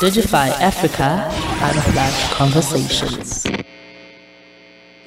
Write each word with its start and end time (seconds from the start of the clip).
Digify 0.00 0.48
Africa 0.60 1.26
and 1.60 1.82
Flash 1.92 2.32
Conversations. 2.32 3.77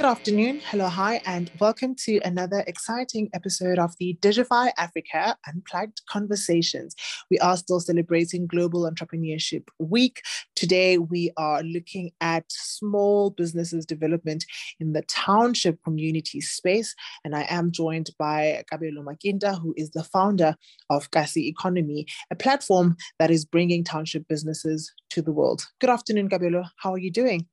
Good 0.02 0.10
afternoon, 0.10 0.62
hello, 0.66 0.88
hi, 0.88 1.22
and 1.28 1.52
welcome 1.60 1.94
to 2.06 2.20
another 2.26 2.64
exciting 2.66 3.30
episode 3.36 3.78
of 3.78 3.94
the 4.00 4.18
Digify 4.20 4.72
Africa 4.76 5.38
Unplugged 5.48 6.02
Conversations. 6.10 6.96
We 7.30 7.38
are 7.38 7.56
still 7.56 7.80
celebrating 7.80 8.48
Global 8.48 8.90
Entrepreneurship 8.90 9.68
Week. 9.78 10.24
Today, 10.56 10.98
we 10.98 11.32
are 11.38 11.62
looking 11.62 12.10
at 12.20 12.46
small 12.50 13.30
businesses 13.30 13.86
development 13.86 14.44
in 14.80 14.94
the 14.94 15.04
township 15.04 15.78
community 15.84 16.42
space, 16.42 16.96
and 17.24 17.36
I 17.36 17.46
am 17.48 17.72
joined 17.72 18.10
by 18.18 18.64
Kabelo 18.74 19.06
Makinda, 19.06 19.62
who 19.62 19.76
is 19.78 19.92
the 19.92 20.04
founder 20.04 20.56
of 20.90 21.12
Kasi 21.12 21.48
Economy, 21.48 22.08
a 22.32 22.36
platform 22.36 22.98
that 23.20 23.30
is 23.30 23.46
bringing 23.46 23.84
township 23.84 24.28
businesses 24.28 24.92
to 25.12 25.22
the 25.22 25.32
world. 25.32 25.68
Good 25.80 25.92
afternoon, 25.92 26.28
Kabelo. 26.28 26.66
How 26.78 26.92
are 26.92 26.98
you 26.98 27.12
doing? 27.12 27.46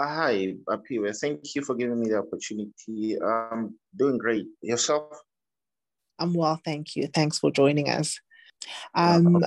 Hi, 0.00 0.54
Apiwe. 0.68 1.16
Thank 1.18 1.56
you 1.56 1.62
for 1.62 1.74
giving 1.74 2.00
me 2.00 2.08
the 2.08 2.18
opportunity. 2.18 3.20
I'm 3.20 3.74
doing 3.96 4.16
great. 4.16 4.46
Yourself? 4.62 5.10
I'm 6.20 6.34
well, 6.34 6.60
thank 6.64 6.94
you. 6.94 7.08
Thanks 7.08 7.38
for 7.38 7.50
joining 7.50 7.88
us. 7.88 8.20
Um, 8.94 9.44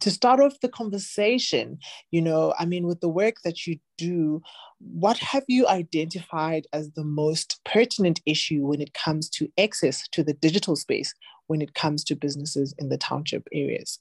to 0.00 0.10
start 0.10 0.40
off 0.40 0.60
the 0.60 0.68
conversation, 0.68 1.78
you 2.10 2.20
know, 2.20 2.54
I 2.58 2.66
mean, 2.66 2.86
with 2.86 3.00
the 3.00 3.08
work 3.08 3.36
that 3.44 3.66
you 3.66 3.78
do, 3.96 4.42
what 4.80 5.18
have 5.18 5.44
you 5.46 5.66
identified 5.66 6.66
as 6.72 6.90
the 6.92 7.04
most 7.04 7.60
pertinent 7.64 8.20
issue 8.26 8.66
when 8.66 8.80
it 8.80 8.94
comes 8.94 9.28
to 9.30 9.48
access 9.58 10.08
to 10.12 10.22
the 10.22 10.34
digital 10.34 10.76
space 10.76 11.14
when 11.46 11.60
it 11.60 11.74
comes 11.74 12.04
to 12.04 12.16
businesses 12.16 12.74
in 12.78 12.88
the 12.88 12.98
township 12.98 13.46
areas? 13.52 13.98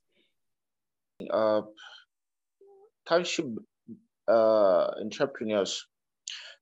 Uh, 1.30 1.62
township 3.08 3.48
uh, 4.30 4.92
entrepreneurs, 5.02 5.86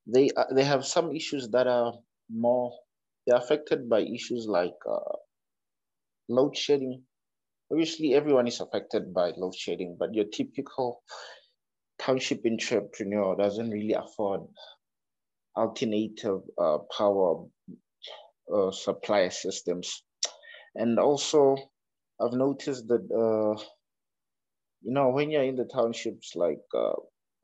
they 0.06 0.30
uh, 0.36 0.46
they 0.56 0.64
have 0.64 0.86
some 0.86 1.16
issues 1.16 1.50
that 1.50 1.68
are 1.68 1.94
more 2.30 2.72
they're 3.26 3.38
affected 3.38 3.90
by 3.90 4.00
issues 4.02 4.48
like 4.48 4.76
uh, 4.90 5.18
load 6.30 6.56
shedding. 6.56 7.04
Obviously, 7.72 8.14
everyone 8.14 8.48
is 8.48 8.62
affected 8.62 9.14
by 9.14 9.34
load 9.36 9.54
shedding, 9.56 9.98
but 10.00 10.14
your 10.14 10.26
typical 10.26 11.04
township 12.00 12.42
entrepreneur 12.46 13.36
doesn't 13.36 13.70
really 13.70 13.94
afford 13.94 14.42
alternative 15.58 16.40
uh, 16.58 16.78
power 16.98 17.46
uh, 18.54 18.72
supply 18.72 19.28
systems. 19.28 20.04
And 20.76 21.00
also, 21.00 21.58
I've 22.22 22.34
noticed 22.34 22.88
that, 22.88 23.04
uh, 23.12 23.62
you 24.82 24.94
know, 24.94 25.10
when 25.10 25.32
you're 25.32 25.44
in 25.44 25.56
the 25.56 25.66
townships, 25.66 26.34
like 26.36 26.62
uh, 26.78 26.94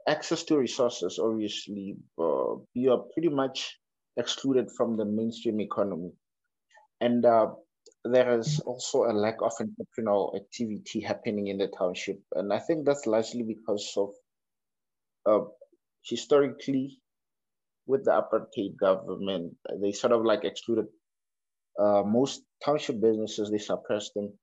access 0.08 0.44
to 0.46 0.58
resources, 0.58 1.20
obviously, 1.20 1.96
uh, 2.20 2.56
you 2.74 2.92
are 2.92 3.04
pretty 3.14 3.30
much 3.30 3.80
excluded 4.18 4.70
from 4.76 4.98
the 4.98 5.06
mainstream 5.06 5.60
economy. 5.60 6.12
And 7.02 7.26
uh, 7.26 7.48
there 8.06 8.38
is 8.40 8.60
also 8.60 9.06
a 9.06 9.14
lack 9.14 9.42
of 9.42 9.54
entrepreneurial 9.60 10.36
activity 10.36 11.02
happening 11.02 11.48
in 11.48 11.58
the 11.58 11.68
township. 11.68 12.20
And 12.34 12.54
I 12.54 12.60
think 12.60 12.86
that's 12.86 13.06
largely 13.06 13.44
because 13.44 13.94
of 13.98 14.10
uh, 15.26 15.46
historically, 16.04 17.00
with 17.86 18.06
the 18.06 18.12
apartheid 18.12 18.78
government, 18.80 19.56
they 19.82 19.92
sort 19.92 20.14
of 20.14 20.24
like 20.24 20.44
excluded 20.44 20.86
uh, 21.80 22.04
most 22.06 22.44
township 22.64 23.02
businesses, 23.02 23.50
they 23.50 23.58
suppressed 23.58 24.14
them. 24.16 24.34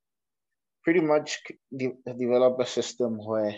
Pretty 0.84 1.00
much 1.00 1.38
de- 1.77 1.97
a 2.06 2.66
system 2.66 3.19
where 3.19 3.55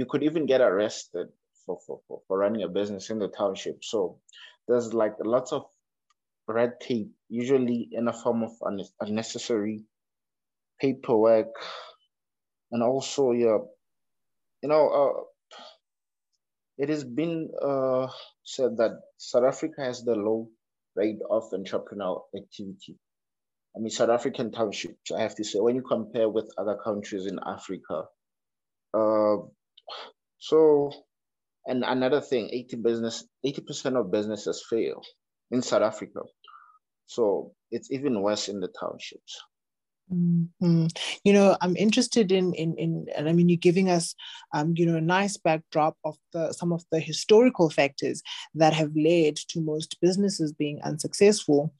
you 0.00 0.06
could 0.06 0.22
even 0.22 0.46
get 0.46 0.62
arrested 0.62 1.26
for, 1.66 1.78
for, 1.86 2.00
for, 2.08 2.22
for 2.26 2.38
running 2.38 2.62
a 2.62 2.68
business 2.68 3.10
in 3.10 3.18
the 3.18 3.28
township. 3.28 3.84
So 3.84 4.18
there's 4.66 4.94
like 4.94 5.12
lots 5.22 5.52
of 5.52 5.66
red 6.48 6.80
tape, 6.80 7.10
usually 7.28 7.90
in 7.92 8.08
a 8.08 8.14
form 8.14 8.42
of 8.42 8.52
unnecessary 8.98 9.84
paperwork. 10.80 11.52
And 12.72 12.82
also, 12.82 13.32
yeah, 13.32 13.58
you 14.62 14.68
know, 14.70 14.88
uh, 14.88 15.58
it 16.78 16.88
has 16.88 17.04
been 17.04 17.50
uh, 17.60 18.06
said 18.42 18.78
that 18.78 18.92
South 19.18 19.44
Africa 19.44 19.84
has 19.84 20.02
the 20.02 20.14
low 20.14 20.48
rate 20.96 21.20
of 21.30 21.50
entrepreneurial 21.52 22.22
activity. 22.34 22.96
I 23.76 23.80
mean, 23.80 23.90
South 23.90 24.08
African 24.08 24.50
townships, 24.50 25.12
I 25.14 25.20
have 25.20 25.34
to 25.34 25.44
say, 25.44 25.58
when 25.60 25.76
you 25.76 25.82
compare 25.82 26.30
with 26.30 26.50
other 26.56 26.78
countries 26.82 27.26
in 27.26 27.38
Africa, 27.46 28.04
uh, 28.94 29.36
so, 30.38 30.92
and 31.66 31.84
another 31.84 32.20
thing, 32.20 32.48
80 32.52 32.76
business, 32.76 33.24
80% 33.44 33.98
of 33.98 34.10
businesses 34.10 34.64
fail 34.68 35.02
in 35.50 35.62
South 35.62 35.82
Africa. 35.82 36.20
So 37.06 37.52
it's 37.70 37.90
even 37.90 38.22
worse 38.22 38.48
in 38.48 38.60
the 38.60 38.68
townships. 38.68 39.40
Mm-hmm. 40.12 40.86
You 41.22 41.32
know, 41.32 41.56
I'm 41.60 41.76
interested 41.76 42.32
in 42.32 42.52
in 42.54 42.74
in, 42.76 43.06
and 43.16 43.28
I 43.28 43.32
mean, 43.32 43.48
you're 43.48 43.58
giving 43.58 43.90
us, 43.90 44.14
um, 44.52 44.74
you 44.76 44.84
know, 44.84 44.96
a 44.96 45.00
nice 45.00 45.36
backdrop 45.36 45.96
of 46.04 46.16
the 46.32 46.52
some 46.52 46.72
of 46.72 46.84
the 46.90 46.98
historical 46.98 47.70
factors 47.70 48.22
that 48.54 48.72
have 48.72 48.90
led 48.96 49.36
to 49.36 49.60
most 49.60 49.96
businesses 50.00 50.52
being 50.52 50.80
unsuccessful 50.82 51.72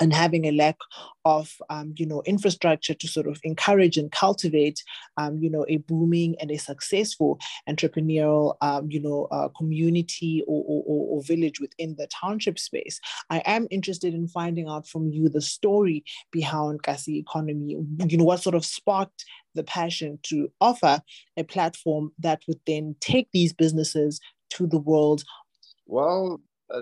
and 0.00 0.12
having 0.12 0.44
a 0.44 0.52
lack 0.52 0.76
of 1.24 1.56
um, 1.70 1.92
you 1.96 2.06
know 2.06 2.22
infrastructure 2.26 2.94
to 2.94 3.08
sort 3.08 3.26
of 3.26 3.38
encourage 3.44 3.96
and 3.96 4.12
cultivate 4.12 4.82
um, 5.16 5.38
you 5.38 5.50
know 5.50 5.64
a 5.68 5.78
booming 5.78 6.36
and 6.40 6.50
a 6.50 6.58
successful 6.58 7.38
entrepreneurial 7.68 8.56
um, 8.60 8.90
you 8.90 9.00
know 9.00 9.26
uh, 9.30 9.48
community 9.48 10.42
or, 10.46 10.64
or, 10.66 10.82
or, 10.86 11.22
village 11.22 11.60
within 11.60 11.96
the 11.96 12.06
township 12.06 12.58
space. 12.58 13.00
I 13.28 13.42
am 13.44 13.66
interested 13.70 14.14
in 14.14 14.28
finding 14.28 14.68
out 14.68 14.86
from 14.86 15.10
you 15.10 15.28
the 15.28 15.42
story 15.42 16.04
behind 16.30 16.82
kasi 16.82 17.18
economy 17.18 17.76
you 18.06 18.16
know 18.16 18.24
what 18.24 18.42
sort 18.42 18.54
of 18.54 18.64
sparked 18.64 19.24
the 19.54 19.64
passion 19.64 20.18
to 20.22 20.50
offer 20.60 21.02
a 21.36 21.42
platform 21.42 22.12
that 22.18 22.42
would 22.46 22.60
then 22.66 22.94
take 23.00 23.28
these 23.32 23.52
businesses 23.52 24.20
to 24.50 24.66
the 24.66 24.78
world. 24.78 25.24
Well 25.86 26.40
uh, 26.70 26.80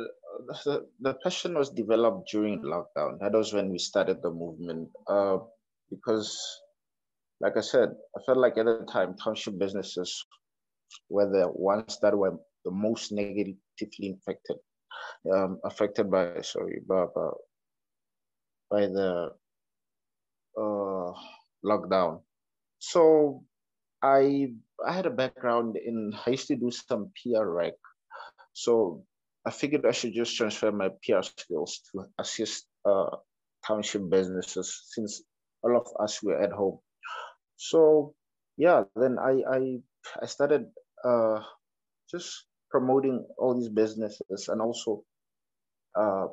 the, 1.00 1.14
passion 1.22 1.54
was 1.54 1.70
developed 1.70 2.30
during 2.30 2.62
lockdown. 2.62 3.18
That 3.20 3.32
was 3.32 3.52
when 3.52 3.70
we 3.70 3.78
started 3.78 4.22
the 4.22 4.30
movement. 4.30 4.88
Uh, 5.08 5.38
because, 5.90 6.36
like 7.40 7.56
I 7.56 7.60
said, 7.60 7.90
I 8.16 8.22
felt 8.24 8.38
like 8.38 8.58
at 8.58 8.66
the 8.66 8.86
time 8.90 9.16
township 9.16 9.58
businesses 9.58 10.24
were 11.08 11.28
the 11.28 11.48
ones 11.48 11.98
that 12.02 12.16
were 12.16 12.36
the 12.64 12.70
most 12.70 13.12
negatively 13.12 13.58
infected, 14.00 14.56
um, 15.32 15.60
affected 15.64 16.10
by 16.10 16.40
sorry, 16.42 16.80
by, 16.88 17.04
by, 17.14 17.28
by 18.70 18.80
the 18.86 19.30
uh, 20.58 21.12
lockdown. 21.64 22.22
So 22.78 23.44
I 24.02 24.52
I 24.84 24.92
had 24.92 25.06
a 25.06 25.10
background 25.10 25.76
in 25.76 26.12
I 26.26 26.30
used 26.30 26.48
to 26.48 26.56
do 26.56 26.70
some 26.70 27.10
PR 27.16 27.46
rec. 27.46 27.74
So 28.52 29.04
I 29.46 29.50
figured 29.50 29.86
I 29.86 29.92
should 29.92 30.12
just 30.12 30.36
transfer 30.36 30.72
my 30.72 30.90
PR 31.04 31.22
skills 31.22 31.80
to 31.92 32.04
assist 32.18 32.66
uh, 32.84 33.16
township 33.64 34.10
businesses 34.10 34.82
since 34.90 35.22
all 35.62 35.76
of 35.76 35.86
us 36.02 36.20
were 36.22 36.42
at 36.42 36.50
home. 36.50 36.80
So 37.56 38.14
yeah, 38.56 38.82
then 38.96 39.18
I 39.18 39.42
I, 39.48 39.78
I 40.22 40.26
started 40.26 40.66
uh, 41.04 41.40
just 42.10 42.46
promoting 42.70 43.24
all 43.38 43.54
these 43.54 43.68
businesses 43.68 44.48
and 44.48 44.60
also 44.60 45.04
uh, 45.94 46.26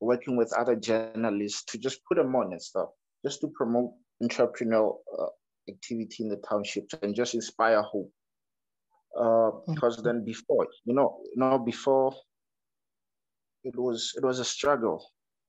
working 0.00 0.36
with 0.36 0.52
other 0.52 0.74
journalists 0.74 1.64
to 1.66 1.78
just 1.78 2.00
put 2.06 2.16
them 2.16 2.34
on 2.34 2.52
and 2.52 2.60
stuff, 2.60 2.88
just 3.24 3.40
to 3.42 3.48
promote 3.54 3.92
entrepreneurial 4.20 4.96
uh, 5.16 5.26
activity 5.68 6.24
in 6.24 6.28
the 6.28 6.42
townships 6.48 6.94
and 7.02 7.14
just 7.14 7.34
inspire 7.34 7.82
hope. 7.82 8.10
Uh, 9.16 9.50
because 9.68 10.02
then 10.02 10.24
before, 10.24 10.66
you 10.84 10.94
know, 10.94 11.20
you 11.24 11.38
know, 11.40 11.58
before 11.58 12.14
it 13.64 13.76
was 13.76 14.12
it 14.16 14.24
was 14.24 14.38
a 14.38 14.44
struggle 14.44 15.04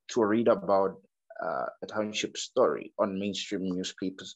to 0.09 0.23
read 0.23 0.47
about 0.47 1.01
uh, 1.43 1.65
a 1.81 1.87
township 1.87 2.37
story 2.37 2.93
on 2.99 3.19
mainstream 3.19 3.61
newspapers. 3.63 4.35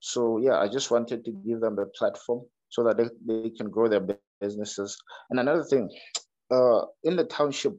So 0.00 0.38
yeah, 0.38 0.58
I 0.58 0.68
just 0.68 0.90
wanted 0.90 1.24
to 1.24 1.32
give 1.46 1.60
them 1.60 1.78
a 1.78 1.86
platform 1.86 2.44
so 2.70 2.84
that 2.84 2.96
they, 2.96 3.08
they 3.26 3.50
can 3.50 3.70
grow 3.70 3.88
their 3.88 4.06
businesses. 4.40 4.96
And 5.30 5.40
another 5.40 5.64
thing, 5.64 5.90
uh, 6.50 6.82
in 7.04 7.16
the 7.16 7.24
township 7.24 7.74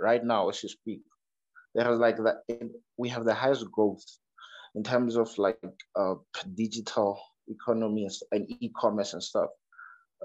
right 0.00 0.24
now, 0.24 0.48
as 0.48 0.62
you 0.62 0.68
speak, 0.68 1.00
there 1.74 1.90
is 1.92 1.98
like 1.98 2.16
that 2.18 2.42
we 2.96 3.08
have 3.08 3.24
the 3.24 3.34
highest 3.34 3.70
growth 3.70 4.04
in 4.74 4.82
terms 4.82 5.16
of 5.16 5.36
like 5.38 5.58
uh, 5.98 6.14
digital 6.54 7.20
economy 7.48 8.08
and 8.32 8.46
e-commerce 8.60 9.12
and 9.12 9.22
stuff. 9.22 9.50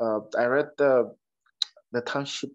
Uh, 0.02 0.20
I 0.38 0.46
read 0.46 0.70
the 0.78 1.16
the 1.92 2.02
township 2.02 2.50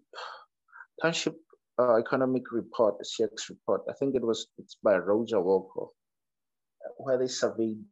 township 1.01 1.35
uh, 1.79 1.97
economic 1.97 2.51
report, 2.51 2.95
CX 3.01 3.49
report. 3.49 3.81
I 3.89 3.93
think 3.93 4.15
it 4.15 4.21
was 4.21 4.47
it's 4.57 4.75
by 4.83 4.97
Roger 4.97 5.41
Walker, 5.41 5.87
where 6.97 7.17
they 7.17 7.27
surveyed 7.27 7.83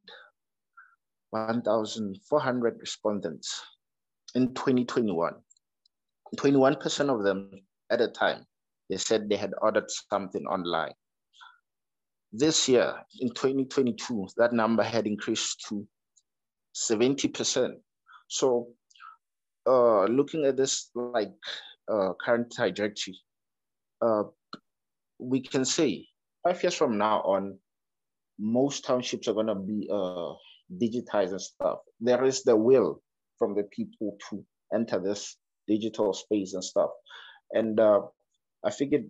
1,400 1.31 2.77
respondents 2.79 3.61
in 4.35 4.53
2021. 4.53 5.33
21% 6.37 7.09
of 7.09 7.23
them 7.23 7.51
at 7.89 8.01
a 8.01 8.07
time, 8.07 8.45
they 8.89 8.97
said 8.97 9.29
they 9.29 9.35
had 9.35 9.53
ordered 9.61 9.89
something 10.09 10.45
online. 10.45 10.93
This 12.31 12.69
year, 12.69 12.93
in 13.19 13.29
2022, 13.29 14.27
that 14.37 14.53
number 14.53 14.83
had 14.83 15.07
increased 15.07 15.65
to 15.69 15.87
70%. 16.75 17.73
So 18.27 18.67
uh, 19.65 20.03
looking 20.05 20.45
at 20.45 20.55
this 20.55 20.91
like 20.93 21.33
uh, 21.91 22.13
current 22.23 22.51
trajectory, 22.51 23.17
uh, 24.01 24.23
we 25.19 25.41
can 25.41 25.65
say 25.65 26.07
five 26.43 26.61
years 26.63 26.75
from 26.75 26.97
now 26.97 27.21
on, 27.21 27.57
most 28.39 28.85
townships 28.85 29.27
are 29.27 29.33
gonna 29.33 29.55
be 29.55 29.87
uh, 29.91 30.33
digitized 30.81 31.31
and 31.31 31.41
stuff. 31.41 31.79
There 31.99 32.23
is 32.23 32.43
the 32.43 32.55
will 32.55 33.01
from 33.37 33.55
the 33.55 33.63
people 33.63 34.17
to 34.29 34.45
enter 34.73 34.99
this 34.99 35.37
digital 35.67 36.13
space 36.13 36.53
and 36.53 36.63
stuff. 36.63 36.91
And 37.51 37.79
uh, 37.79 38.01
I 38.63 38.71
figured 38.71 39.09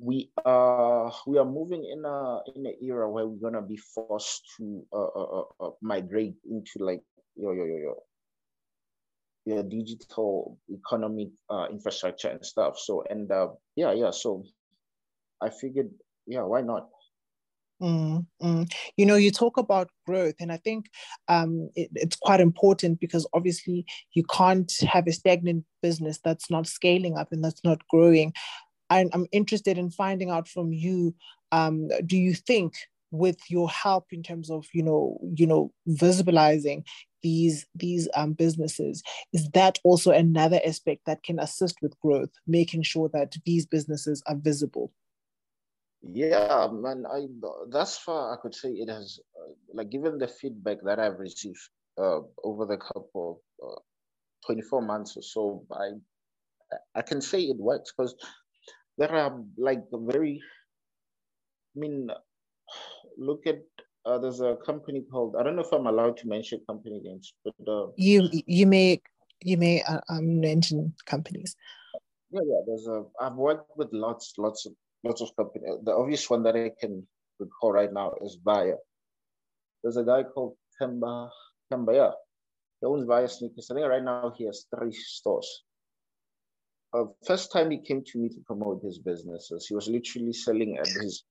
we 0.00 0.30
are 0.44 1.12
we 1.26 1.38
are 1.38 1.44
moving 1.44 1.84
in 1.84 2.04
a 2.04 2.38
in 2.54 2.66
an 2.66 2.74
era 2.82 3.10
where 3.10 3.26
we're 3.26 3.50
gonna 3.50 3.66
be 3.66 3.76
forced 3.76 4.42
to 4.56 4.84
uh, 4.92 4.96
uh, 4.96 5.40
uh, 5.40 5.66
uh 5.66 5.70
migrate 5.82 6.36
into 6.48 6.78
like 6.78 7.02
your 7.36 7.54
your 7.54 7.66
your 7.66 7.96
digital 9.62 10.58
economic 10.70 11.28
uh, 11.50 11.66
infrastructure 11.70 12.28
and 12.28 12.44
stuff. 12.44 12.78
So 12.78 13.04
and 13.08 13.30
uh, 13.30 13.48
yeah 13.76 13.92
yeah 13.92 14.10
so 14.10 14.44
I 15.40 15.50
figured 15.50 15.90
yeah 16.26 16.42
why 16.42 16.62
not 16.62 16.88
Mm, 17.82 18.26
mm. 18.42 18.72
You 18.96 19.06
know, 19.06 19.14
you 19.14 19.30
talk 19.30 19.56
about 19.56 19.90
growth, 20.06 20.34
and 20.40 20.50
I 20.50 20.56
think 20.56 20.86
um, 21.28 21.70
it, 21.76 21.90
it's 21.94 22.16
quite 22.16 22.40
important 22.40 23.00
because 23.00 23.26
obviously 23.32 23.86
you 24.14 24.24
can't 24.24 24.72
have 24.80 25.06
a 25.06 25.12
stagnant 25.12 25.64
business 25.82 26.18
that's 26.24 26.50
not 26.50 26.66
scaling 26.66 27.16
up 27.16 27.28
and 27.32 27.44
that's 27.44 27.62
not 27.64 27.86
growing. 27.88 28.32
And 28.90 29.10
I'm 29.12 29.26
interested 29.32 29.78
in 29.78 29.90
finding 29.90 30.30
out 30.30 30.48
from 30.48 30.72
you. 30.72 31.14
Um, 31.52 31.88
do 32.04 32.16
you 32.16 32.34
think, 32.34 32.74
with 33.10 33.38
your 33.48 33.68
help 33.68 34.06
in 34.12 34.22
terms 34.22 34.50
of 34.50 34.66
you 34.72 34.82
know, 34.82 35.18
you 35.34 35.46
know, 35.46 35.72
visibilizing 35.88 36.84
these 37.22 37.66
these 37.74 38.08
um, 38.14 38.32
businesses, 38.32 39.02
is 39.32 39.48
that 39.50 39.78
also 39.84 40.10
another 40.10 40.60
aspect 40.66 41.02
that 41.06 41.22
can 41.22 41.38
assist 41.38 41.76
with 41.82 41.98
growth, 42.00 42.30
making 42.46 42.82
sure 42.82 43.08
that 43.12 43.34
these 43.44 43.66
businesses 43.66 44.22
are 44.26 44.36
visible? 44.36 44.92
Yeah, 46.02 46.68
man. 46.72 47.04
I 47.10 47.26
thus 47.68 47.98
far 47.98 48.32
I 48.32 48.40
could 48.40 48.54
say 48.54 48.70
it 48.70 48.88
has, 48.88 49.18
uh, 49.36 49.52
like, 49.74 49.90
given 49.90 50.18
the 50.18 50.28
feedback 50.28 50.78
that 50.84 50.98
I've 51.00 51.18
received 51.18 51.58
uh, 51.98 52.20
over 52.44 52.66
the 52.66 52.76
couple 52.76 53.42
uh, 53.62 53.80
24 54.46 54.82
months 54.82 55.16
or 55.16 55.22
so, 55.22 55.66
I 55.72 55.90
I 56.94 57.02
can 57.02 57.20
say 57.20 57.42
it 57.42 57.56
works 57.56 57.92
because 57.92 58.14
there 58.96 59.12
are 59.12 59.42
like 59.56 59.82
very. 59.92 60.40
I 61.76 61.80
mean, 61.80 62.08
look 63.18 63.46
at 63.46 63.60
uh, 64.06 64.18
there's 64.18 64.40
a 64.40 64.56
company 64.64 65.02
called 65.10 65.36
I 65.38 65.42
don't 65.42 65.56
know 65.56 65.62
if 65.62 65.72
I'm 65.72 65.86
allowed 65.86 66.16
to 66.18 66.28
mention 66.28 66.60
company 66.66 67.00
names, 67.02 67.34
but 67.44 67.54
uh, 67.66 67.88
you 67.96 68.28
you 68.32 68.66
may 68.66 69.02
you 69.42 69.56
may 69.56 69.82
uh, 69.82 70.00
um, 70.08 70.40
mention 70.40 70.94
companies. 71.04 71.56
Yeah, 72.30 72.40
yeah. 72.44 72.60
There's 72.66 72.86
a 72.86 73.04
I've 73.20 73.34
worked 73.34 73.70
with 73.76 73.88
lots 73.92 74.34
lots 74.38 74.66
of 74.66 74.72
lots 75.04 75.20
of 75.20 75.34
companies. 75.36 75.70
The 75.84 75.92
obvious 75.92 76.28
one 76.30 76.42
that 76.44 76.56
I 76.56 76.70
can 76.80 77.06
recall 77.38 77.72
right 77.72 77.92
now 77.92 78.14
is 78.24 78.36
Bayer. 78.36 78.78
There's 79.82 79.96
a 79.96 80.04
guy 80.04 80.24
called 80.24 80.56
Kemba, 80.80 81.30
Kemba, 81.72 81.94
yeah. 81.94 82.10
He 82.80 82.86
owns 82.86 83.04
Bayer 83.04 83.28
sneakers. 83.28 83.68
I 83.70 83.74
think 83.74 83.86
right 83.88 84.02
now 84.02 84.32
he 84.36 84.46
has 84.46 84.66
three 84.74 84.92
stores. 84.92 85.64
Uh, 86.92 87.04
first 87.26 87.52
time 87.52 87.70
he 87.70 87.78
came 87.78 88.02
to 88.02 88.18
me 88.18 88.28
to 88.30 88.40
promote 88.46 88.82
his 88.82 88.98
businesses, 88.98 89.66
he 89.66 89.74
was 89.74 89.88
literally 89.88 90.32
selling 90.32 90.78
at 90.78 90.86
his 90.86 91.24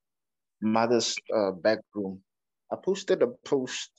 mother's 0.61 1.15
uh, 1.35 1.51
back 1.51 1.79
room. 1.93 2.21
I 2.71 2.75
posted 2.83 3.21
a 3.21 3.27
post. 3.45 3.89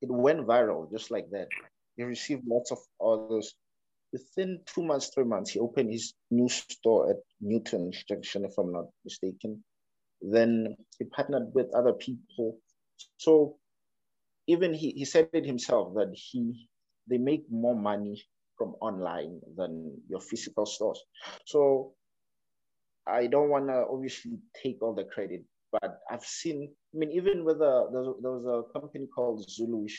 It 0.00 0.10
went 0.10 0.46
viral 0.46 0.90
just 0.90 1.10
like 1.10 1.30
that. 1.30 1.48
He 1.96 2.02
received 2.02 2.42
lots 2.46 2.72
of 2.72 2.78
orders 2.98 3.54
within 4.12 4.60
two 4.66 4.82
months, 4.84 5.10
three 5.14 5.24
months, 5.24 5.50
he 5.50 5.58
opened 5.58 5.90
his 5.90 6.14
new 6.30 6.48
store 6.48 7.10
at 7.10 7.16
Newton 7.40 7.92
Junction, 8.08 8.44
if 8.44 8.52
I'm 8.58 8.72
not 8.72 8.86
mistaken. 9.04 9.64
Then 10.20 10.76
he 10.98 11.06
partnered 11.06 11.52
with 11.54 11.74
other 11.74 11.94
people. 11.94 12.58
So 13.16 13.56
even 14.46 14.74
he, 14.74 14.90
he 14.90 15.04
said 15.04 15.30
it 15.32 15.46
himself 15.46 15.94
that 15.94 16.12
he 16.14 16.68
they 17.08 17.18
make 17.18 17.44
more 17.50 17.74
money 17.74 18.22
from 18.56 18.76
online 18.80 19.40
than 19.56 20.00
your 20.08 20.20
physical 20.20 20.66
stores. 20.66 21.02
So 21.46 21.94
I 23.06 23.26
don't 23.26 23.48
want 23.48 23.68
to 23.68 23.84
obviously 23.90 24.38
take 24.62 24.82
all 24.82 24.94
the 24.94 25.04
credit, 25.04 25.42
but 25.72 26.00
I've 26.10 26.24
seen, 26.24 26.70
I 26.94 26.98
mean, 26.98 27.10
even 27.12 27.44
with 27.44 27.56
a, 27.56 27.88
there 27.90 28.30
was, 28.32 28.44
a 28.46 28.78
company 28.78 29.06
called 29.14 29.46
Zuluish, 29.48 29.98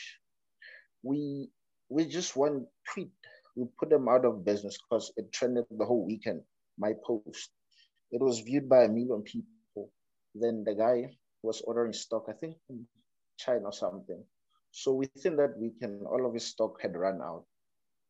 we, 1.02 1.50
we 1.90 2.06
just 2.06 2.36
one 2.36 2.66
tweet 2.88 3.10
we 3.56 3.66
put 3.78 3.90
them 3.90 4.08
out 4.08 4.24
of 4.24 4.44
business 4.44 4.78
because 4.78 5.12
it 5.16 5.32
trended 5.32 5.64
the 5.70 5.84
whole 5.84 6.04
weekend. 6.04 6.42
My 6.78 6.92
post, 7.06 7.50
it 8.10 8.20
was 8.20 8.40
viewed 8.40 8.68
by 8.68 8.84
a 8.84 8.88
million 8.88 9.22
people. 9.22 9.90
Then 10.34 10.64
the 10.64 10.74
guy 10.74 11.16
was 11.42 11.60
ordering 11.62 11.92
stock, 11.92 12.26
I 12.28 12.32
think 12.32 12.56
from 12.66 12.86
China 13.38 13.66
or 13.66 13.72
something. 13.72 14.22
So 14.72 14.92
within 14.94 15.36
that 15.36 15.56
weekend, 15.56 16.04
all 16.06 16.26
of 16.26 16.34
his 16.34 16.46
stock 16.46 16.80
had 16.82 16.96
run 16.96 17.20
out. 17.22 17.44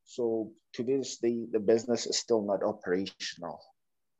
So 0.05 0.53
to 0.75 0.83
this 0.83 1.19
day, 1.19 1.47
the 1.51 1.61
business 1.61 2.07
is 2.07 2.19
still 2.19 2.43
not 2.43 2.63
operational. 2.63 3.61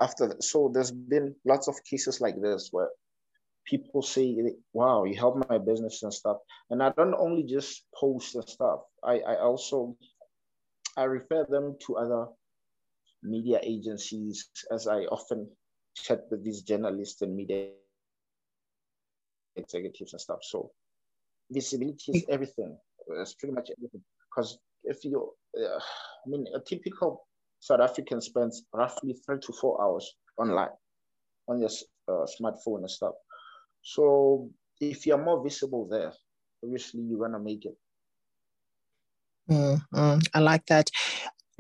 After 0.01 0.29
that, 0.29 0.43
so 0.43 0.71
there's 0.73 0.91
been 0.91 1.35
lots 1.47 1.69
of 1.69 1.77
cases 1.89 2.21
like 2.21 2.41
this 2.41 2.69
where 2.71 2.91
people 3.65 4.03
say, 4.03 4.37
"Wow, 4.73 5.05
you 5.05 5.15
helped 5.17 5.49
my 5.49 5.59
business 5.59 6.03
and 6.03 6.13
stuff." 6.13 6.39
And 6.71 6.83
I 6.83 6.91
don't 6.91 7.15
only 7.15 7.45
just 7.45 7.85
post 7.95 8.35
and 8.35 8.49
stuff. 8.49 8.81
I 9.03 9.21
I 9.21 9.37
also 9.41 9.97
I 10.97 11.05
refer 11.05 11.45
them 11.49 11.77
to 11.87 11.97
other 11.97 12.29
media 13.23 13.59
agencies 13.63 14.49
as 14.71 14.87
I 14.87 15.05
often 15.05 15.49
chat 15.97 16.25
with 16.31 16.45
these 16.45 16.63
journalists 16.63 17.23
and 17.23 17.35
media 17.35 17.71
executives 19.57 20.13
and 20.13 20.21
stuff. 20.21 20.39
So 20.43 20.71
visibility 21.51 22.13
is 22.13 22.25
everything. 22.29 22.77
It's 23.09 23.35
pretty 23.35 23.55
much 23.55 23.71
everything. 23.77 24.03
Because 24.31 24.59
if 24.85 25.05
you, 25.05 25.33
uh, 25.59 25.79
I 25.79 26.29
mean, 26.29 26.47
a 26.55 26.61
typical 26.61 27.27
South 27.61 27.81
African 27.81 28.21
spends 28.21 28.65
roughly 28.73 29.15
three 29.25 29.39
to 29.41 29.53
four 29.53 29.81
hours 29.83 30.17
online 30.37 30.71
on 31.49 31.61
your 31.61 31.71
uh, 32.09 32.27
smartphone 32.39 32.81
and 32.81 32.91
stuff. 32.91 33.15
So 33.85 34.51
if 34.81 35.07
you're 35.07 35.23
more 35.23 35.45
visible 35.45 35.87
there, 35.87 36.13
obviously 36.65 37.03
you're 37.03 37.21
gonna 37.21 37.39
make 37.39 37.67
it. 37.67 37.77
Mm, 39.51 39.81
mm, 39.95 40.27
I 40.33 40.41
like 40.41 40.65
that. 40.67 40.91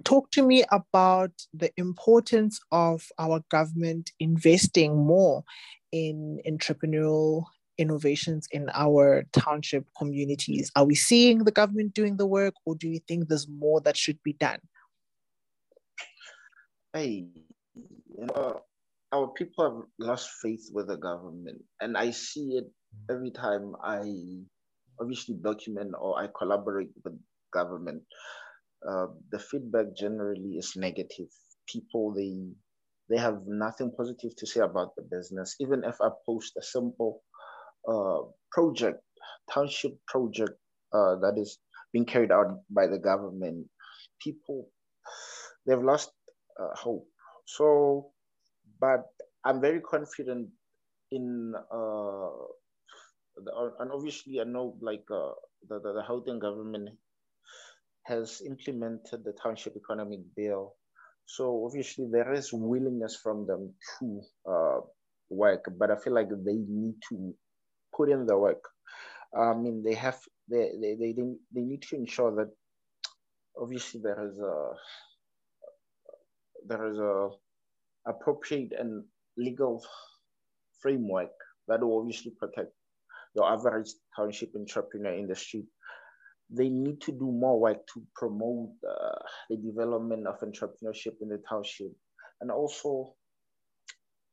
Talk 0.04 0.30
to 0.32 0.42
me 0.42 0.64
about 0.72 1.30
the 1.52 1.70
importance 1.76 2.58
of 2.72 3.06
our 3.18 3.42
government 3.50 4.10
investing 4.18 4.96
more 4.96 5.44
in 5.92 6.40
entrepreneurial 6.48 7.44
innovations 7.76 8.48
in 8.50 8.70
our 8.72 9.24
township 9.32 9.84
communities. 9.98 10.70
Are 10.76 10.84
we 10.84 10.94
seeing 10.94 11.44
the 11.44 11.52
government 11.52 11.92
doing 11.92 12.16
the 12.16 12.26
work, 12.26 12.54
or 12.64 12.74
do 12.74 12.88
you 12.88 13.00
think 13.06 13.28
there's 13.28 13.48
more 13.48 13.80
that 13.82 13.96
should 13.96 14.22
be 14.22 14.32
done? 14.32 14.60
Hey, 16.92 17.26
you 17.74 18.26
know, 18.26 18.62
our 19.14 19.28
people 19.28 19.64
have 19.64 20.08
lost 20.08 20.28
faith 20.42 20.68
with 20.72 20.88
the 20.88 20.96
government, 20.96 21.62
and 21.80 21.96
I 21.96 22.10
see 22.10 22.58
it 22.58 22.66
every 23.10 23.30
time 23.30 23.74
I 23.82 24.02
obviously 25.00 25.36
document 25.42 25.92
or 25.98 26.18
I 26.18 26.28
collaborate 26.36 26.90
with 27.04 27.14
government, 27.52 28.02
uh, 28.88 29.06
the 29.30 29.38
feedback 29.38 29.86
generally 29.96 30.58
is 30.58 30.74
negative. 30.76 31.30
People 31.68 32.12
they 32.14 32.34
they 33.08 33.20
have 33.20 33.42
nothing 33.46 33.92
positive 33.96 34.34
to 34.36 34.46
say 34.46 34.60
about 34.60 34.96
the 34.96 35.02
business. 35.02 35.56
Even 35.60 35.84
if 35.84 35.96
I 36.00 36.08
post 36.26 36.52
a 36.58 36.62
simple 36.62 37.22
uh, 37.88 38.20
project, 38.50 39.00
township 39.50 39.92
project 40.08 40.52
uh, 40.92 41.16
that 41.22 41.34
is 41.38 41.58
being 41.92 42.06
carried 42.06 42.32
out 42.32 42.60
by 42.70 42.86
the 42.86 42.98
government, 42.98 43.68
people 44.20 44.70
they've 45.66 45.82
lost 45.82 46.10
uh, 46.60 46.74
hope. 46.74 47.06
So, 47.46 48.12
but 48.84 49.04
I'm 49.44 49.60
very 49.60 49.80
confident 49.80 50.48
in 51.10 51.54
uh, 51.72 52.28
and 53.80 53.90
obviously 53.92 54.40
I 54.40 54.44
know 54.44 54.76
like 54.80 55.04
uh, 55.10 55.32
the, 55.68 55.80
the 55.84 55.92
the 55.98 56.04
Gauteng 56.08 56.40
government 56.40 56.90
has 58.04 58.42
implemented 58.46 59.24
the 59.24 59.34
township 59.42 59.74
economic 59.76 60.20
bill. 60.36 60.74
So 61.26 61.64
obviously 61.66 62.06
there 62.12 62.32
is 62.34 62.52
willingness 62.52 63.16
from 63.22 63.46
them 63.46 63.72
to 63.98 64.20
uh, 64.46 64.80
work, 65.30 65.64
but 65.78 65.90
I 65.90 65.96
feel 65.96 66.14
like 66.14 66.28
they 66.28 66.58
need 66.82 66.96
to 67.08 67.34
put 67.96 68.10
in 68.10 68.26
the 68.26 68.36
work. 68.36 68.62
I 69.34 69.54
mean, 69.54 69.82
they 69.82 69.94
have 69.94 70.18
they, 70.50 70.72
they, 70.80 70.94
they, 71.00 71.12
they 71.54 71.64
need 71.70 71.82
to 71.88 71.96
ensure 71.96 72.32
that 72.36 72.50
obviously 73.60 74.00
there 74.04 74.28
is 74.28 74.38
a 74.38 74.54
there 76.68 76.86
is 76.90 76.98
a 76.98 77.30
appropriate 78.06 78.72
and 78.78 79.04
legal 79.36 79.84
framework 80.80 81.30
that 81.68 81.80
will 81.80 81.98
obviously 81.98 82.32
protect 82.38 82.72
your 83.34 83.50
average 83.50 83.88
township 84.16 84.54
entrepreneur 84.54 85.14
industry. 85.14 85.64
They 86.50 86.68
need 86.68 87.00
to 87.02 87.12
do 87.12 87.32
more 87.32 87.58
work 87.58 87.86
to 87.94 88.02
promote 88.14 88.70
uh, 88.88 89.18
the 89.48 89.56
development 89.56 90.26
of 90.26 90.40
entrepreneurship 90.40 91.14
in 91.20 91.28
the 91.30 91.40
township. 91.48 91.92
And 92.40 92.50
also, 92.50 93.14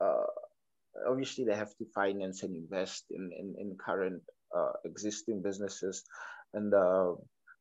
uh, 0.01 0.25
obviously, 1.09 1.45
they 1.45 1.55
have 1.55 1.75
to 1.77 1.85
finance 1.95 2.43
and 2.43 2.55
invest 2.55 3.05
in, 3.11 3.31
in, 3.37 3.55
in 3.57 3.77
current 3.83 4.21
uh, 4.55 4.73
existing 4.83 5.41
businesses. 5.41 6.03
And 6.53 6.73
uh, 6.73 7.13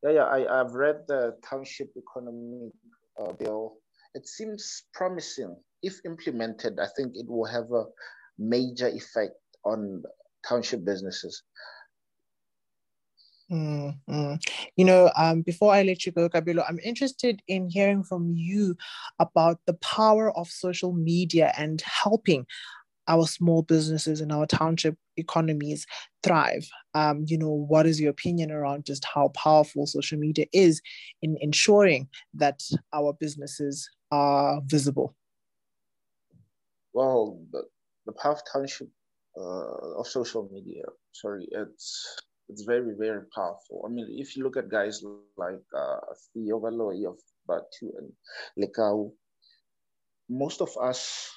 yeah, 0.03 0.11
yeah, 0.11 0.25
I, 0.25 0.61
I've 0.61 0.73
read 0.73 1.03
the 1.07 1.37
township 1.49 1.91
economy 1.97 2.73
uh, 3.21 3.33
bill. 3.33 3.77
It 4.15 4.27
seems 4.27 4.83
promising. 4.93 5.57
If 5.83 6.01
implemented, 6.05 6.79
I 6.79 6.87
think 6.97 7.13
it 7.15 7.29
will 7.29 7.47
have 7.47 7.73
a 7.73 7.85
major 8.39 8.89
effect 8.89 9.35
on 9.65 10.03
township 10.47 10.85
businesses. 10.85 11.43
Mm. 13.51 14.39
You 14.77 14.85
know, 14.85 15.11
um, 15.17 15.43
before 15.43 15.73
I 15.73 15.83
let 15.83 16.07
you 16.07 16.13
go, 16.13 16.29
Kabelo, 16.29 16.65
I'm 16.69 16.79
interested 16.85 17.43
in 17.49 17.69
hearing 17.69 18.05
from 18.05 18.33
you 18.37 18.77
about 19.19 19.59
the 19.67 19.75
power 19.75 20.37
of 20.37 20.49
social 20.49 20.93
media 20.93 21.53
and 21.57 21.81
helping 21.81 22.47
our 23.09 23.27
small 23.27 23.63
businesses 23.63 24.21
and 24.21 24.31
our 24.31 24.47
township 24.47 24.97
economies 25.17 25.85
thrive. 26.23 26.69
Um, 26.95 27.25
you 27.27 27.39
know, 27.39 27.51
what 27.51 27.87
is 27.87 28.01
your 28.01 28.11
opinion 28.11 28.53
around 28.53 28.85
just 28.85 29.05
how 29.05 29.29
powerful 29.29 29.87
social 29.87 30.19
media 30.19 30.47
is 30.53 30.81
in 31.21 31.37
ensuring 31.41 32.09
that 32.35 32.63
our 32.93 33.13
businesses 33.13 33.91
are 34.13 34.61
visible? 34.67 35.17
Well, 36.93 37.41
the, 37.51 37.63
the 38.07 38.13
township 38.53 38.89
uh, 39.39 39.99
of 40.01 40.07
social 40.07 40.49
media, 40.53 40.85
sorry, 41.13 41.49
it's 41.51 42.17
it's 42.49 42.63
very 42.63 42.95
very 42.99 43.25
powerful. 43.35 43.85
I 43.87 43.91
mean, 43.91 44.07
if 44.19 44.37
you 44.37 44.45
look 44.45 44.57
at 44.57 44.69
guys 44.71 45.03
like 45.05 45.37
uh, 45.45 46.01
Theo 46.33 46.33
Baloyi 46.33 46.77
of 46.81 46.89
Bathu 47.17 47.65
and 47.77 47.91
Lekau, 48.59 49.13
most 50.29 50.61
of 50.61 50.71
us 50.81 51.31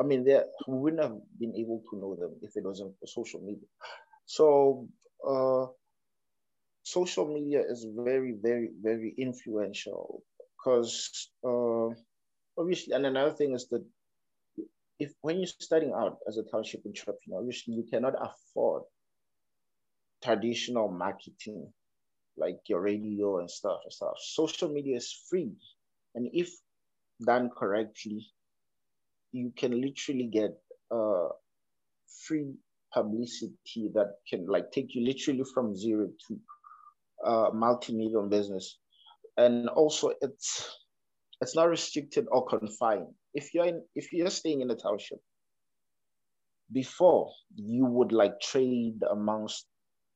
I 0.00 0.04
mean, 0.04 0.24
we 0.68 0.78
wouldn't 0.78 1.02
have 1.02 1.16
been 1.38 1.54
able 1.56 1.82
to 1.90 1.96
know 1.98 2.16
them 2.16 2.36
if 2.42 2.56
it 2.56 2.64
wasn't 2.64 2.96
for 2.98 3.06
social 3.06 3.40
media. 3.40 3.68
So, 4.26 4.88
uh, 5.26 5.66
social 6.82 7.26
media 7.32 7.60
is 7.68 7.86
very, 7.96 8.32
very, 8.40 8.70
very 8.82 9.14
influential 9.18 10.22
because 10.56 11.30
uh, 11.44 11.88
obviously, 12.58 12.94
and 12.94 13.06
another 13.06 13.32
thing 13.32 13.54
is 13.54 13.68
that 13.68 13.84
if 14.98 15.12
when 15.20 15.38
you're 15.38 15.46
starting 15.46 15.92
out 15.92 16.18
as 16.26 16.38
a 16.38 16.42
township 16.42 16.84
entrepreneur, 16.84 17.38
obviously 17.38 17.74
you 17.74 17.84
cannot 17.90 18.14
afford 18.20 18.82
traditional 20.22 20.88
marketing 20.88 21.72
like 22.36 22.58
your 22.68 22.80
radio 22.80 23.38
and 23.38 23.50
stuff 23.50 23.80
and 23.84 23.92
stuff. 23.92 24.14
Social 24.18 24.68
media 24.68 24.96
is 24.96 25.12
free, 25.28 25.52
and 26.14 26.28
if 26.32 26.50
done 27.24 27.50
correctly, 27.56 28.26
you 29.32 29.52
can 29.56 29.80
literally 29.80 30.26
get 30.26 30.56
uh, 30.90 31.28
free 32.26 32.54
publicity 32.92 33.90
that 33.94 34.14
can 34.28 34.46
like 34.46 34.70
take 34.72 34.94
you 34.94 35.04
literally 35.04 35.44
from 35.52 35.76
zero 35.76 36.08
to 36.26 36.38
uh, 37.24 37.50
multi-million 37.52 38.28
business. 38.28 38.78
And 39.36 39.68
also 39.68 40.12
it's 40.20 40.76
it's 41.40 41.54
not 41.54 41.68
restricted 41.68 42.26
or 42.30 42.46
confined 42.46 43.14
if 43.34 43.54
you're 43.54 43.66
in 43.66 43.82
if 43.94 44.12
you're 44.12 44.30
staying 44.30 44.60
in 44.60 44.70
a 44.70 44.76
township 44.76 45.20
before 46.72 47.32
you 47.56 47.84
would 47.84 48.12
like 48.12 48.40
trade 48.40 49.00
amongst 49.10 49.66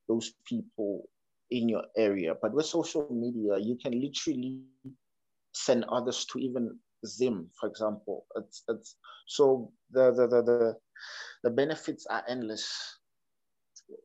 those 0.09 0.33
people 0.47 1.09
in 1.51 1.69
your 1.69 1.85
area 1.97 2.35
but 2.43 2.53
with 2.55 2.67
social 2.67 3.05
media 3.05 3.59
you 3.59 3.77
can 3.83 3.93
literally 4.01 4.63
send 5.53 5.85
others 5.85 6.25
to 6.27 6.39
even 6.39 6.79
Zim, 7.07 7.51
for 7.61 7.69
example. 7.69 8.27
It's 8.37 8.65
it's 8.69 8.97
so 9.27 9.73
the 9.91 10.13
the 10.13 10.27
the 10.29 10.43
the, 10.43 10.77
the 11.45 11.51
benefits 11.51 12.07
are 12.07 12.25
endless. 12.29 12.69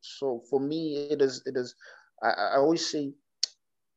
So 0.02 0.42
for 0.50 0.60
me, 0.60 0.96
it 1.10 1.22
is 1.22 1.42
it 1.46 1.56
is. 1.56 1.74
I, 2.22 2.30
I 2.30 2.56
always 2.58 2.90
say, 2.90 3.12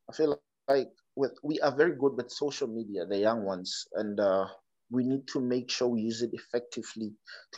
I 0.08 0.14
feel 0.14 0.30
like 0.68 0.88
with 1.16 1.36
we 1.42 1.60
are 1.60 1.74
very 1.74 1.94
good 1.96 2.16
with 2.16 2.30
social 2.30 2.68
media, 2.68 3.06
the 3.06 3.18
young 3.18 3.44
ones, 3.44 3.86
and 3.94 4.18
uh, 4.20 4.46
we 4.92 5.04
need 5.04 5.26
to 5.28 5.40
make 5.40 5.70
sure 5.70 5.88
we 5.88 6.02
use 6.02 6.20
it 6.22 6.30
effectively 6.34 7.12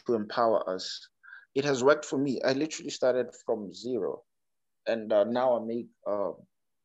to 0.07 0.15
empower 0.15 0.69
us. 0.73 1.09
It 1.55 1.65
has 1.65 1.83
worked 1.83 2.05
for 2.05 2.17
me. 2.17 2.41
I 2.45 2.53
literally 2.53 2.91
started 2.91 3.27
from 3.45 3.75
zero, 3.75 4.23
and 4.87 5.13
uh, 5.13 5.25
now 5.25 5.59
I 5.61 5.65
make 5.65 5.89
uh, 6.07 6.33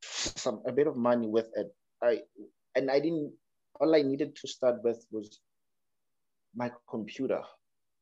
some 0.04 0.62
a 0.68 0.72
bit 0.72 0.88
of 0.88 0.98
money 0.98 1.28
with 1.28 1.50
it. 1.56 1.74
I 2.04 2.22
and 2.76 2.90
I 2.90 3.00
didn't 3.00 3.32
all 3.80 3.96
I 3.96 4.02
needed 4.02 4.36
to 4.36 4.48
start 4.48 4.84
with 4.84 5.06
was 5.12 5.40
my 6.56 6.72
computer. 6.90 7.42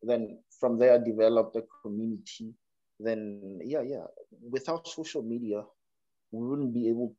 Then 0.01 0.39
from 0.59 0.79
there, 0.79 0.93
I 0.95 0.97
developed 0.97 1.55
a 1.55 1.63
community. 1.83 2.53
Then, 2.99 3.59
yeah, 3.63 3.81
yeah. 3.81 4.05
Without 4.49 4.87
social 4.87 5.21
media, 5.21 5.63
we 6.31 6.47
wouldn't 6.47 6.73
be 6.73 6.89
able 6.89 7.15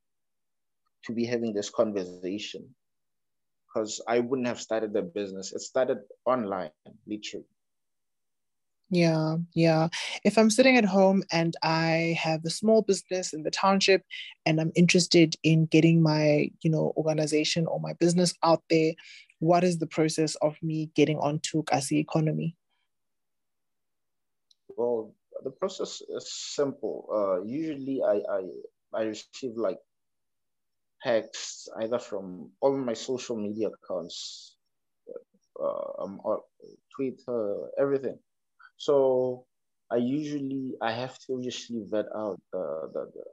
to 1.04 1.12
be 1.12 1.25
having 1.25 1.52
this 1.54 1.70
conversation 1.70 2.75
because 3.78 4.00
I 4.08 4.18
wouldn't 4.18 4.49
have 4.49 4.61
started 4.61 4.92
the 4.92 5.02
business. 5.02 5.52
It 5.52 5.61
started 5.61 5.99
online, 6.26 6.70
literally. 7.06 7.47
Yeah, 8.90 9.37
yeah. 9.54 9.88
If 10.25 10.38
I'm 10.38 10.50
sitting 10.50 10.76
at 10.78 10.85
home 10.85 11.23
and 11.30 11.54
I 11.62 12.18
have 12.20 12.44
a 12.44 12.50
small 12.50 12.82
business 12.82 13.32
in 13.32 13.42
the 13.42 13.50
township 13.50 14.02
and 14.47 14.61
I'm 14.61 14.73
interested 14.75 15.37
in 15.42 15.66
getting 15.66 16.02
my, 16.02 16.50
you 16.62 16.70
know, 16.70 16.92
organization 16.97 17.66
or 17.66 17.78
my 17.78 17.92
business 18.00 18.35
out 18.42 18.62
there, 18.70 18.94
what 19.40 19.62
is 19.62 19.78
the 19.78 19.87
process 19.87 20.35
of 20.37 20.56
me 20.62 20.90
getting 20.97 21.18
onto 21.18 21.62
Kasi 21.62 21.99
economy? 21.99 22.56
Well, 24.75 25.14
the 25.44 25.50
process 25.50 26.02
is 26.08 26.32
simple. 26.32 27.06
Uh, 27.12 27.44
usually 27.44 28.02
I, 28.02 28.23
I 28.30 28.42
I 28.94 29.02
receive 29.02 29.52
like 29.54 29.78
texts 31.02 31.69
either 31.81 31.99
from 31.99 32.50
all 32.61 32.76
my 32.76 32.95
social 32.95 33.37
media 33.37 33.69
accounts, 33.69 34.57
uh, 35.62 36.02
um, 36.05 36.21
Twitter, 36.97 37.69
everything 37.78 38.19
so 38.78 39.45
I 39.90 39.97
usually 39.97 40.75
I 40.83 40.93
have 40.93 41.19
to 41.26 41.40
usually 41.43 41.85
vet 41.90 42.07
out 42.17 42.40
the, 42.52 42.90
the, 42.95 43.11
the 43.14 43.25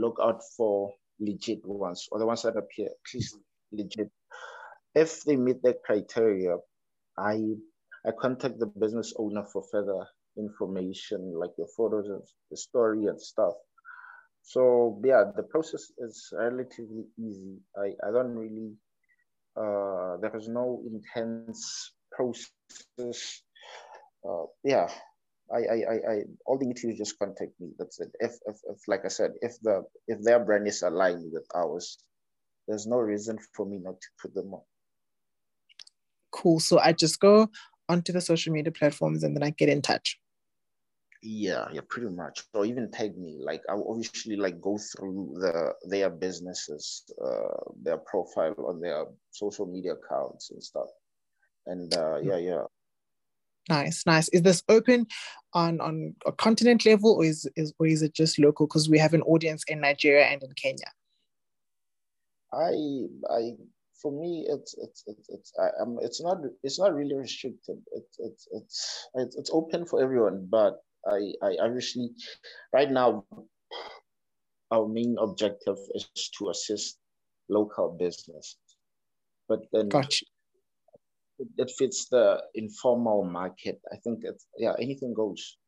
look 0.00 0.18
out 0.22 0.42
for 0.56 0.92
legit 1.20 1.64
ones 1.64 2.08
or 2.12 2.18
the 2.18 2.26
ones 2.26 2.42
that 2.42 2.56
appear 2.56 2.86
at 2.88 3.14
least 3.14 3.38
legit. 3.72 4.10
If 4.94 5.22
they 5.24 5.36
meet 5.36 5.62
that 5.62 5.82
criteria, 5.84 6.56
I 7.18 7.54
I 8.06 8.10
contact 8.20 8.58
the 8.58 8.66
business 8.66 9.14
owner 9.18 9.44
for 9.52 9.62
further 9.70 10.06
information 10.36 11.34
like 11.38 11.52
the 11.56 11.68
photos 11.76 12.08
and 12.08 12.22
the 12.50 12.56
story 12.56 13.06
and 13.06 13.20
stuff. 13.20 13.54
So 14.44 15.00
yeah, 15.04 15.24
the 15.34 15.42
process 15.42 15.90
is 15.98 16.28
relatively 16.32 17.06
easy. 17.18 17.56
I, 17.76 17.92
I 18.06 18.12
don't 18.12 18.36
really 18.36 18.72
uh, 19.56 20.16
there 20.20 20.36
is 20.36 20.48
no 20.48 20.82
intense 20.86 21.92
process 22.12 23.42
uh, 24.28 24.44
yeah, 24.64 24.88
I, 25.52 25.58
I, 25.58 25.74
I, 25.74 26.12
I, 26.12 26.22
all 26.46 26.58
they 26.58 26.66
need 26.66 26.76
to 26.76 26.86
do 26.86 26.92
is 26.92 26.98
just 26.98 27.18
contact 27.18 27.52
me. 27.60 27.70
That's 27.78 28.00
it. 28.00 28.10
If, 28.20 28.32
if, 28.46 28.56
if, 28.70 28.78
like 28.88 29.04
I 29.04 29.08
said, 29.08 29.32
if 29.42 29.52
the, 29.62 29.82
if 30.08 30.22
their 30.22 30.42
brand 30.42 30.66
is 30.66 30.82
aligned 30.82 31.30
with 31.32 31.46
ours, 31.54 31.98
there's 32.66 32.86
no 32.86 32.96
reason 32.96 33.38
for 33.54 33.66
me 33.66 33.78
not 33.78 34.00
to 34.00 34.08
put 34.20 34.34
them 34.34 34.54
on. 34.54 34.62
Cool. 36.30 36.60
So 36.60 36.78
I 36.78 36.92
just 36.92 37.20
go 37.20 37.50
onto 37.88 38.12
the 38.12 38.20
social 38.20 38.52
media 38.52 38.72
platforms 38.72 39.22
and 39.22 39.36
then 39.36 39.42
I 39.42 39.50
get 39.50 39.68
in 39.68 39.82
touch. 39.82 40.18
Yeah, 41.26 41.68
yeah, 41.72 41.80
pretty 41.88 42.10
much. 42.10 42.44
Or 42.52 42.66
even 42.66 42.90
tag 42.90 43.16
me. 43.16 43.38
Like 43.40 43.62
I 43.70 43.72
obviously 43.72 44.36
like 44.36 44.60
go 44.60 44.76
through 44.76 45.36
the 45.40 45.72
their 45.88 46.10
businesses, 46.10 47.02
uh, 47.24 47.72
their 47.82 47.96
profile 47.96 48.54
on 48.68 48.78
their 48.78 49.06
social 49.30 49.64
media 49.64 49.94
accounts 49.94 50.50
and 50.50 50.62
stuff. 50.62 50.88
And 51.66 51.94
uh, 51.96 52.18
yeah, 52.18 52.36
yeah, 52.36 52.64
Nice, 53.70 54.04
nice. 54.04 54.28
Is 54.28 54.42
this 54.42 54.62
open 54.68 55.06
on 55.54 55.80
on 55.80 56.14
a 56.26 56.32
continent 56.32 56.84
level, 56.84 57.14
or 57.14 57.24
is, 57.24 57.48
is 57.56 57.72
or 57.78 57.86
is 57.86 58.02
it 58.02 58.12
just 58.12 58.38
local? 58.38 58.66
Because 58.66 58.90
we 58.90 58.98
have 58.98 59.14
an 59.14 59.22
audience 59.22 59.64
in 59.66 59.80
Nigeria 59.80 60.26
and 60.26 60.42
in 60.42 60.52
Kenya. 60.52 60.92
I 62.52 62.74
I 63.30 63.52
for 64.02 64.12
me 64.12 64.46
it's 64.50 64.74
it's 64.76 65.04
it's 65.06 65.28
it's 65.30 65.52
I, 65.58 65.80
am 65.80 65.96
it's 66.02 66.22
not 66.22 66.38
it's 66.62 66.78
not 66.78 66.94
really 66.94 67.14
restricted. 67.14 67.78
It's 67.92 68.16
it's 68.18 68.48
it's 68.52 69.08
it's, 69.14 69.36
it's 69.36 69.50
open 69.50 69.86
for 69.86 70.02
everyone. 70.02 70.46
But 70.50 70.82
I 71.06 71.34
I 71.42 71.56
obviously 71.60 72.10
right 72.72 72.90
now 72.90 73.24
our 74.70 74.88
main 74.88 75.16
objective 75.20 75.78
is 75.94 76.08
to 76.38 76.50
assist 76.50 76.98
local 77.48 77.96
business. 77.98 78.56
But 79.48 79.60
then 79.72 79.88
gotcha. 79.88 80.24
it, 81.38 81.48
it 81.58 81.70
fits 81.78 82.08
the 82.08 82.42
informal 82.54 83.24
market. 83.24 83.80
I 83.92 83.96
think 83.96 84.20
it's 84.24 84.46
yeah, 84.58 84.74
anything 84.80 85.14
goes. 85.14 85.58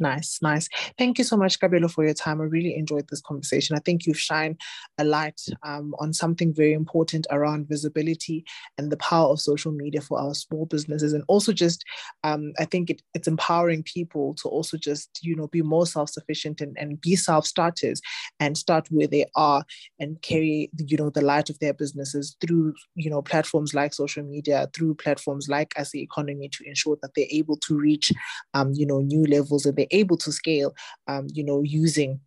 Nice, 0.00 0.38
nice. 0.42 0.68
Thank 0.96 1.18
you 1.18 1.24
so 1.24 1.36
much, 1.36 1.58
Kabelo, 1.58 1.90
for 1.90 2.04
your 2.04 2.14
time. 2.14 2.40
I 2.40 2.44
really 2.44 2.76
enjoyed 2.76 3.08
this 3.08 3.20
conversation. 3.20 3.74
I 3.74 3.80
think 3.80 4.06
you've 4.06 4.18
shined 4.18 4.60
a 4.98 5.04
light 5.04 5.40
um, 5.64 5.94
on 5.98 6.12
something 6.12 6.54
very 6.54 6.72
important 6.72 7.26
around 7.30 7.68
visibility 7.68 8.44
and 8.76 8.92
the 8.92 8.96
power 8.98 9.28
of 9.30 9.40
social 9.40 9.72
media 9.72 10.00
for 10.00 10.20
our 10.20 10.34
small 10.34 10.66
businesses. 10.66 11.14
And 11.14 11.24
also 11.26 11.52
just, 11.52 11.84
um, 12.22 12.52
I 12.60 12.64
think 12.64 12.90
it, 12.90 13.02
it's 13.14 13.26
empowering 13.26 13.82
people 13.82 14.34
to 14.42 14.48
also 14.48 14.76
just, 14.76 15.18
you 15.22 15.34
know, 15.34 15.48
be 15.48 15.62
more 15.62 15.86
self-sufficient 15.86 16.60
and, 16.60 16.76
and 16.78 17.00
be 17.00 17.16
self-starters 17.16 18.00
and 18.38 18.56
start 18.56 18.86
where 18.92 19.08
they 19.08 19.26
are 19.34 19.64
and 19.98 20.20
carry, 20.22 20.70
you 20.78 20.96
know, 20.96 21.10
the 21.10 21.22
light 21.22 21.50
of 21.50 21.58
their 21.58 21.74
businesses 21.74 22.36
through, 22.40 22.74
you 22.94 23.10
know, 23.10 23.22
platforms 23.22 23.74
like 23.74 23.94
social 23.94 24.22
media, 24.22 24.68
through 24.74 24.94
platforms 24.94 25.48
like 25.48 25.70
Kasi 25.70 26.02
Economy 26.02 26.48
to 26.50 26.64
ensure 26.68 26.96
that 27.02 27.10
they're 27.16 27.26
able 27.30 27.56
to 27.56 27.76
reach, 27.76 28.12
um, 28.54 28.72
you 28.74 28.86
know, 28.86 29.00
new 29.00 29.24
levels 29.24 29.66
and 29.66 29.77
they 29.78 29.86
able 29.90 30.16
to 30.18 30.32
scale, 30.32 30.74
um, 31.06 31.28
you 31.32 31.44
know, 31.44 31.62
using 31.62 32.20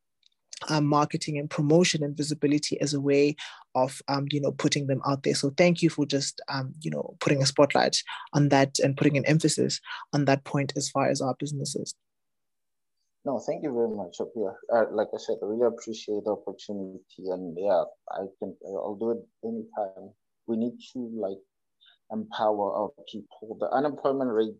um, 0.69 0.85
marketing 0.85 1.37
and 1.39 1.49
promotion 1.49 2.03
and 2.03 2.15
visibility 2.15 2.79
as 2.81 2.93
a 2.93 3.01
way 3.01 3.35
of 3.73 4.01
um, 4.07 4.27
you 4.31 4.39
know 4.39 4.51
putting 4.51 4.87
them 4.87 5.01
out 5.05 5.23
there. 5.23 5.35
So 5.35 5.51
thank 5.57 5.81
you 5.81 5.89
for 5.89 6.05
just 6.05 6.41
um, 6.49 6.73
you 6.81 6.91
know 6.91 7.15
putting 7.19 7.41
a 7.41 7.45
spotlight 7.45 7.97
on 8.33 8.49
that 8.49 8.77
and 8.79 8.97
putting 8.97 9.17
an 9.17 9.25
emphasis 9.25 9.79
on 10.13 10.25
that 10.25 10.43
point 10.43 10.73
as 10.75 10.89
far 10.89 11.09
as 11.09 11.21
our 11.21 11.35
businesses 11.39 11.95
no 13.25 13.39
thank 13.39 13.63
you 13.63 13.71
very 13.71 13.89
much 13.89 14.17
uh, 14.19 14.85
like 14.91 15.07
i 15.13 15.17
said 15.17 15.35
i 15.43 15.45
really 15.45 15.67
appreciate 15.67 16.23
the 16.25 16.31
opportunity 16.31 17.29
and 17.29 17.55
yeah 17.59 17.83
i 18.11 18.25
can 18.39 18.55
i'll 18.65 18.97
do 18.99 19.11
it 19.11 19.19
anytime. 19.45 20.09
We 20.47 20.57
need 20.57 20.73
to 20.93 20.99
like 21.13 21.37
empower 22.11 22.73
our 22.73 22.89
people. 23.11 23.57
The 23.59 23.69
unemployment 23.69 24.31
rate 24.31 24.55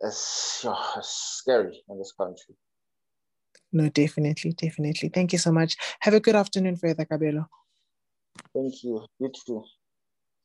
it's, 0.00 0.64
oh, 0.64 0.94
it's 0.96 1.38
scary 1.38 1.82
in 1.88 1.98
this 1.98 2.12
country. 2.12 2.56
No, 3.72 3.88
definitely, 3.88 4.52
definitely. 4.52 5.08
Thank 5.08 5.32
you 5.32 5.38
so 5.38 5.52
much. 5.52 5.76
Have 6.00 6.14
a 6.14 6.20
good 6.20 6.36
afternoon, 6.36 6.76
Further 6.76 7.04
Kabelo. 7.04 7.46
Thank 8.54 8.82
you. 8.84 9.04
You 9.18 9.30
too. 9.46 9.64